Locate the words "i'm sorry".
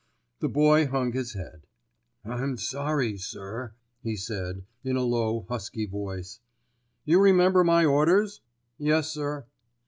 2.25-3.19